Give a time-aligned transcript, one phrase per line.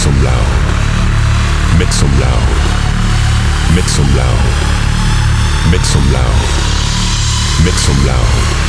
[0.00, 1.78] Make some loud.
[1.78, 2.48] Make some loud.
[3.76, 4.40] Make some loud.
[5.70, 6.40] Make some loud.
[7.66, 8.60] Make some loud.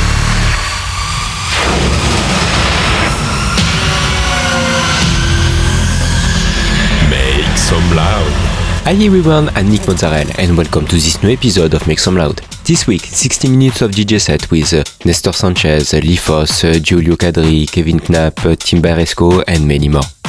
[8.84, 12.42] Hi everyone, I'm Nick Mozzarella and welcome to this new episode of Make Some Loud.
[12.66, 17.64] This week, 60 minutes of DJ set with uh, Nestor Sanchez, Lifos, uh, Giulio Cadri,
[17.64, 20.02] Kevin Knapp, uh, Timbaresco and many more.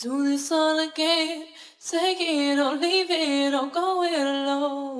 [0.00, 1.46] Do this all again.
[1.84, 4.97] Take it or leave it or go it alone.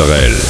[0.00, 0.49] Sorel.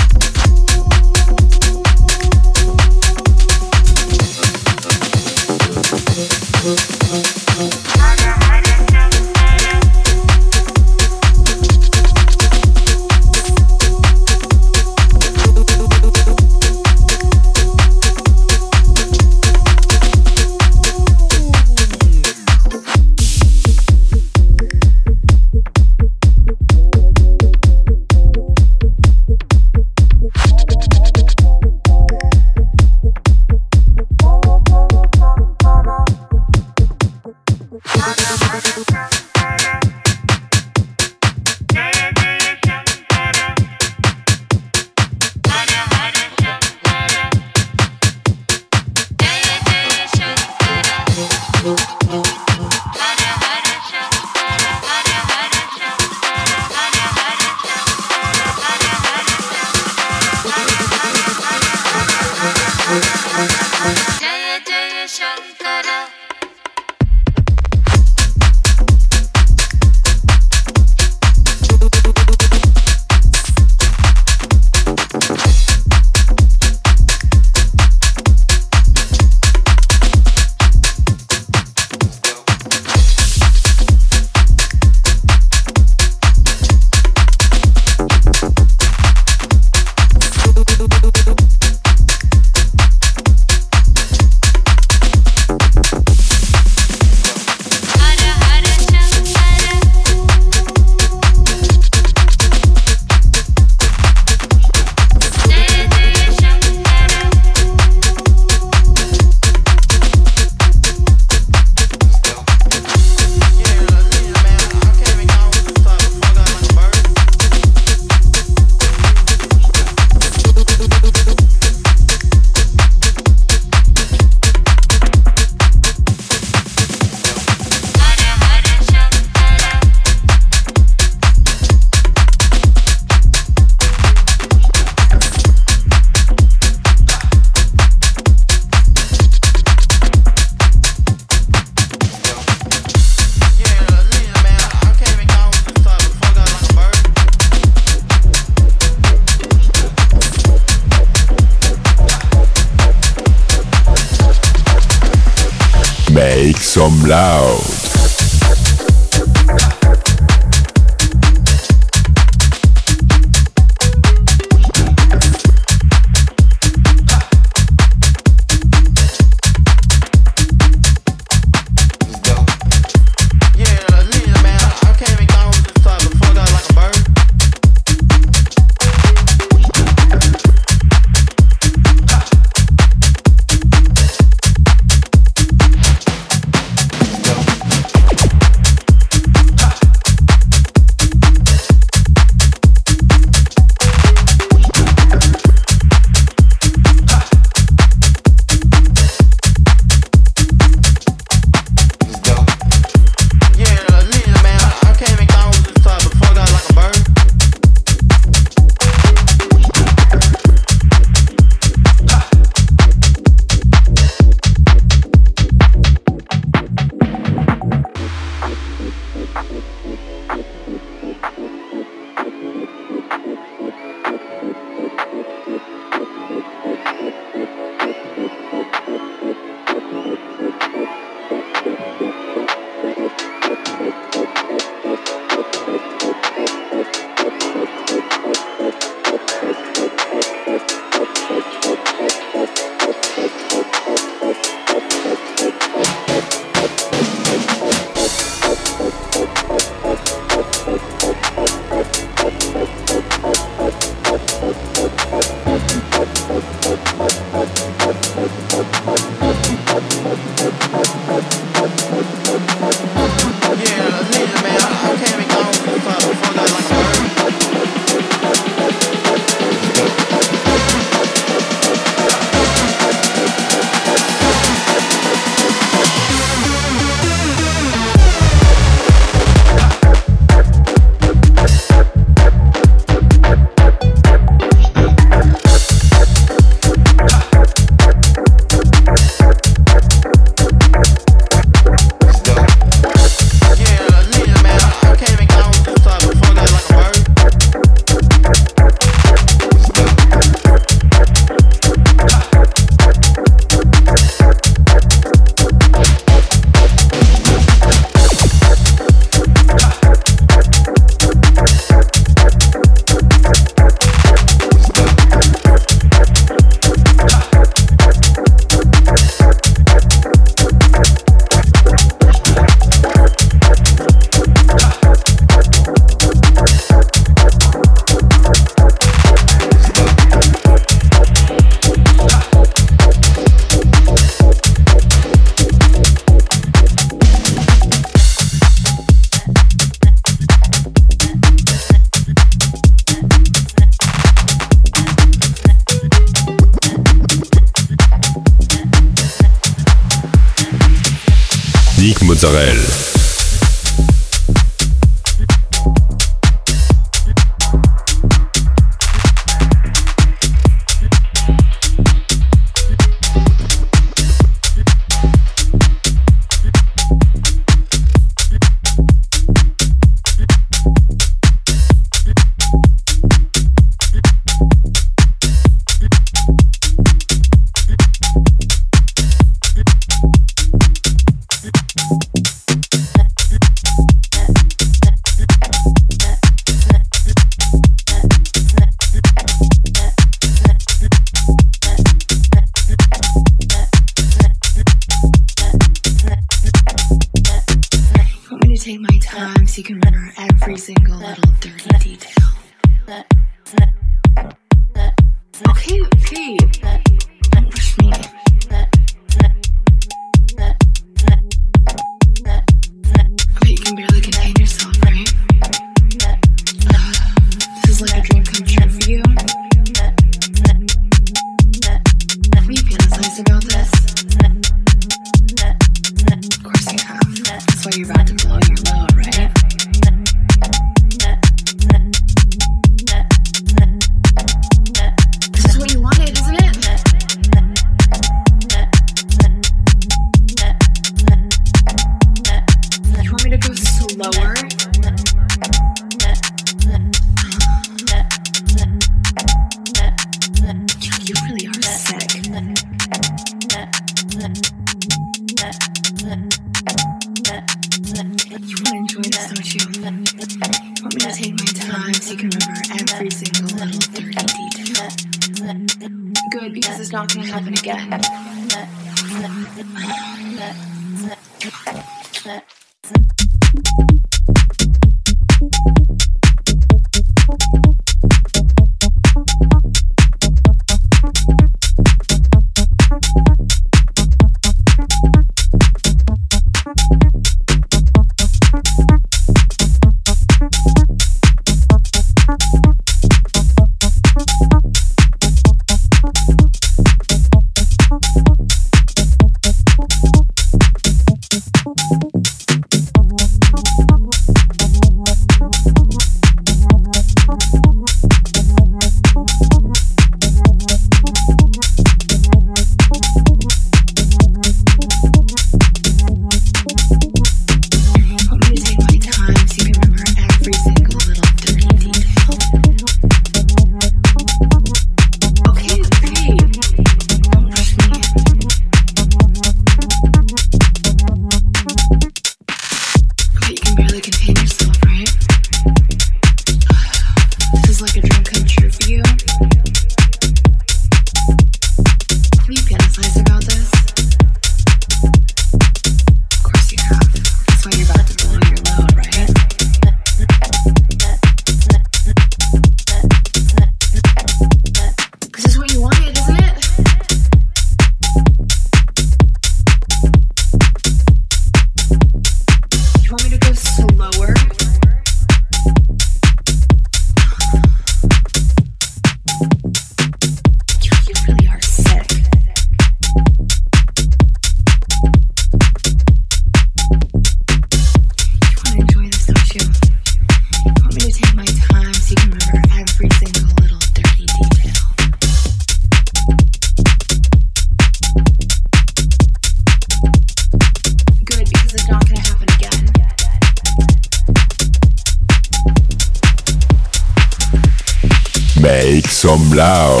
[599.71, 600.00] Wow.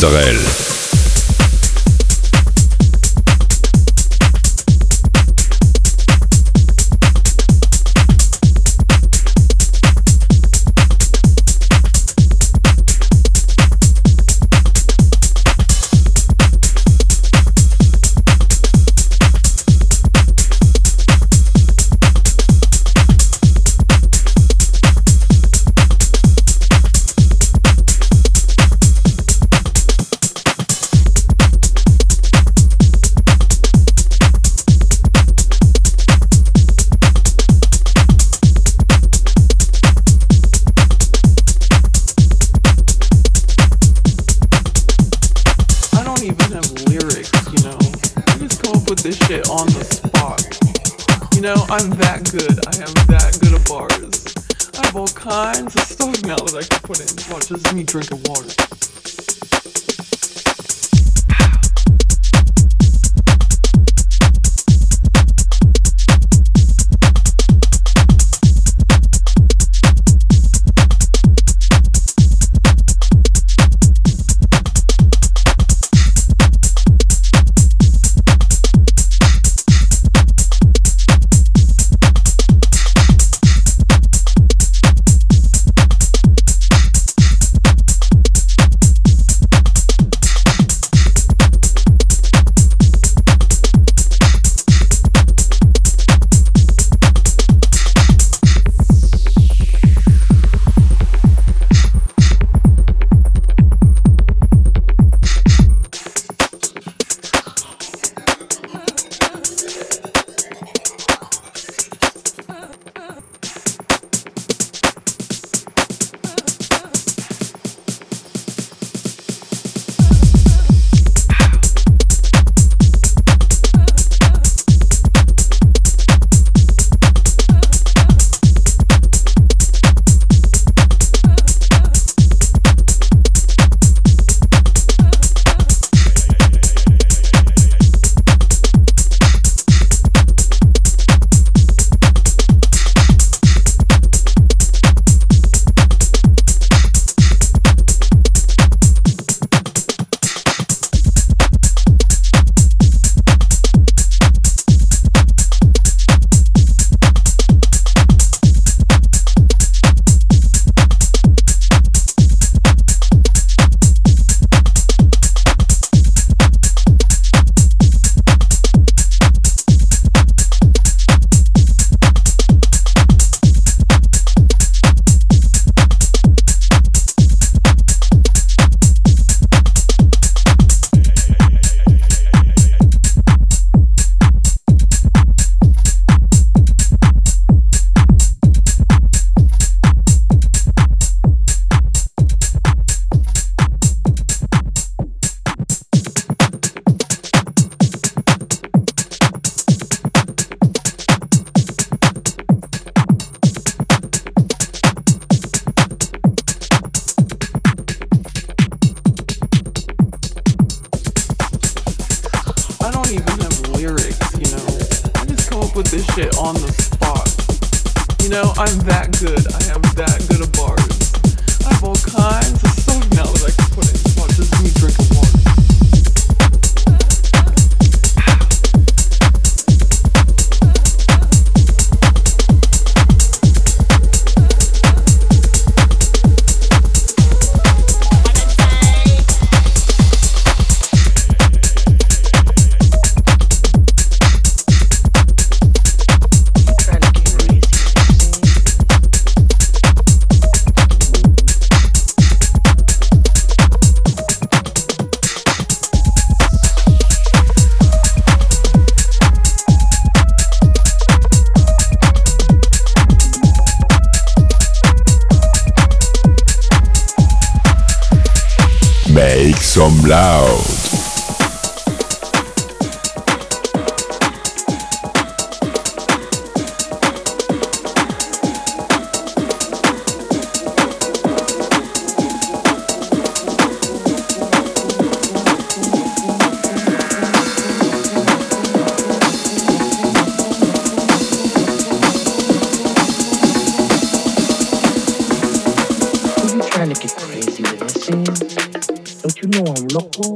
[0.00, 0.67] Mozzarella.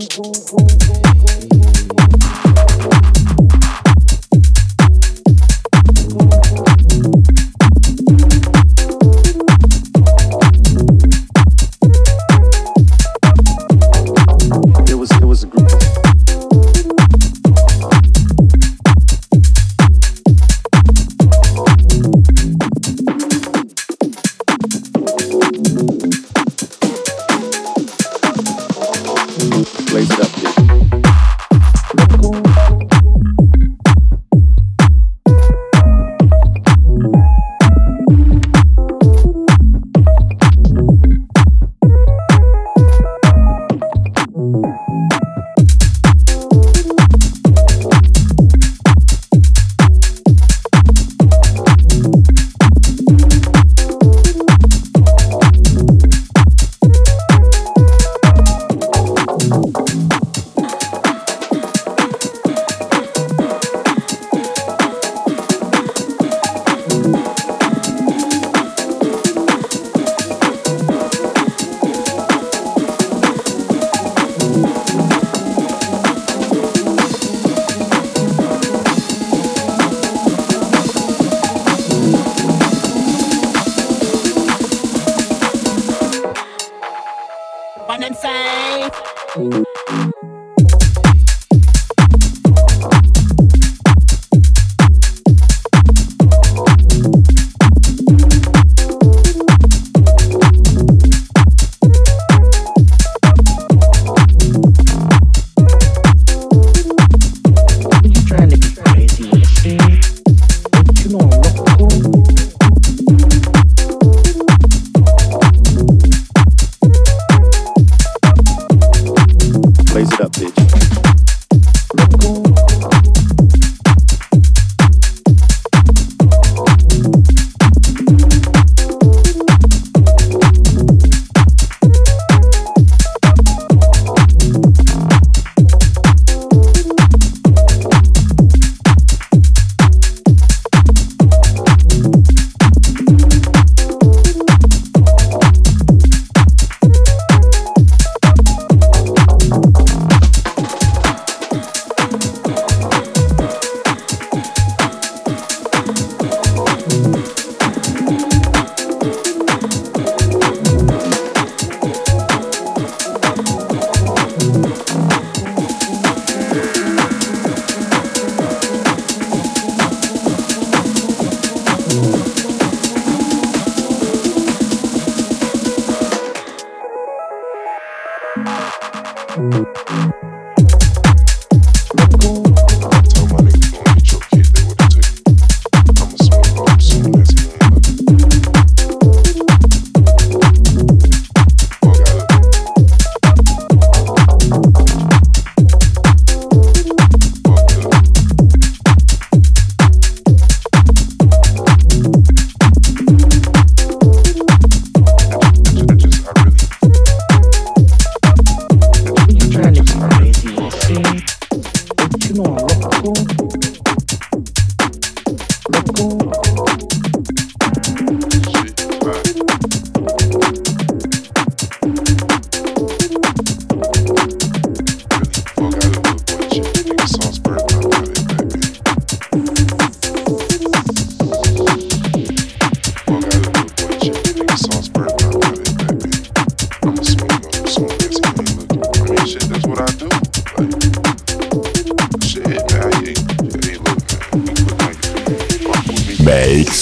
[0.03, 1.62] ゴーゴーゴーゴー。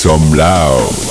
[0.03, 1.10] Probably need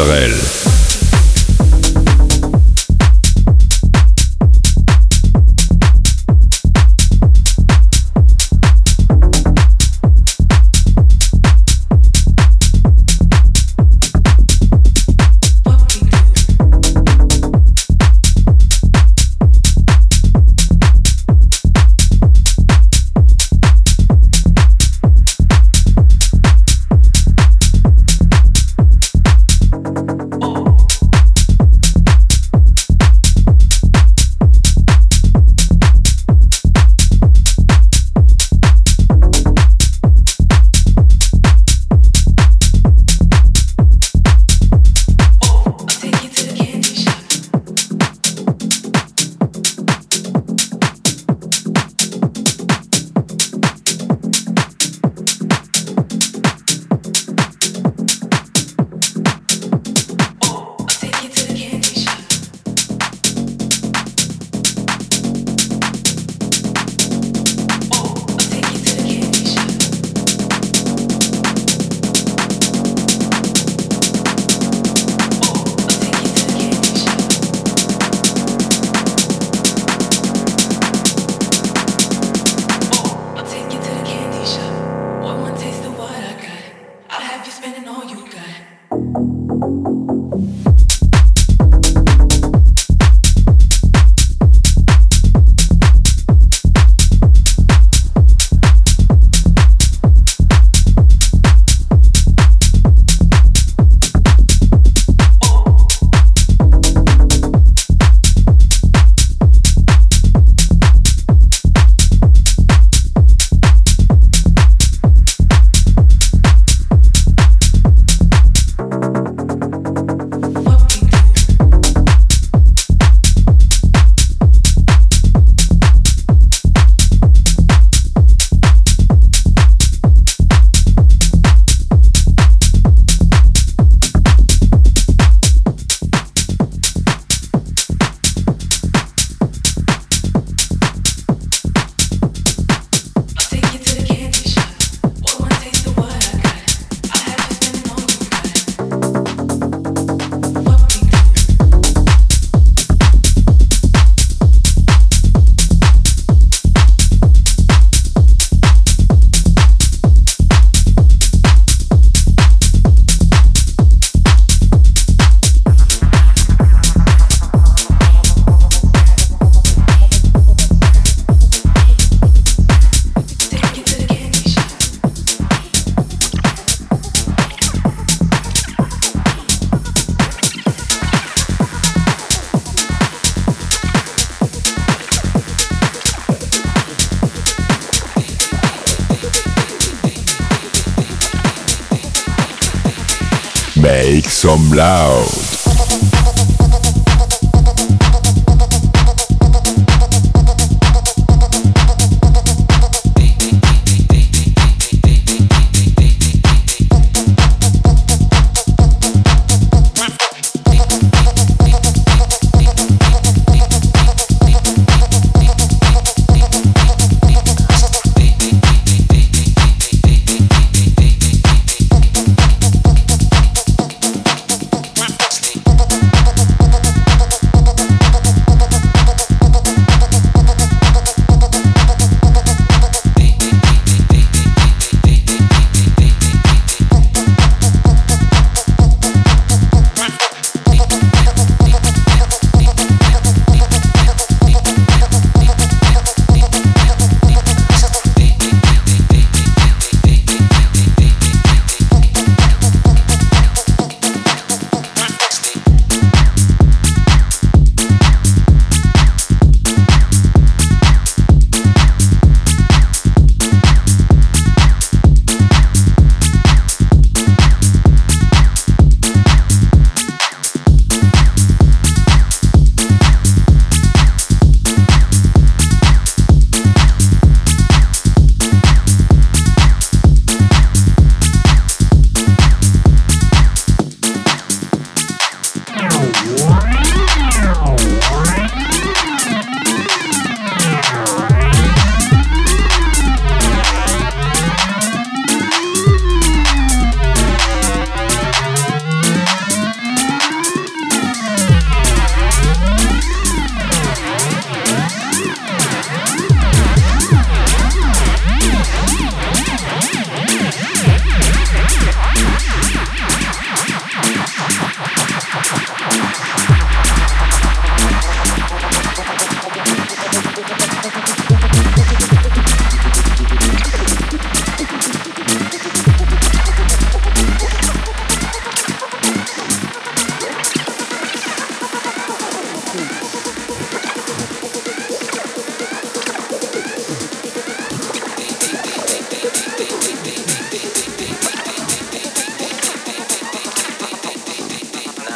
[0.00, 0.59] Nick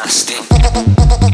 [0.04, 1.33] nasty.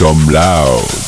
[0.00, 0.99] Some loud.